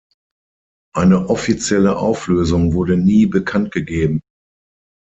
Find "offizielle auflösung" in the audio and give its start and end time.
1.29-2.73